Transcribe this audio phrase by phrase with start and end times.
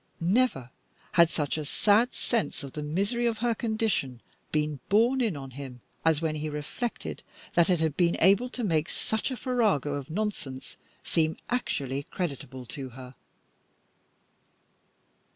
[0.19, 0.71] Never
[1.11, 4.19] had such a sad sense of the misery of her condition
[4.51, 7.21] been borne in upon him, as when he reflected
[7.53, 12.65] that it had been able to make such a farrago of nonsense seem actually creditable
[12.65, 13.13] to her.